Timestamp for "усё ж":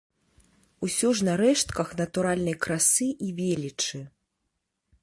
0.87-1.27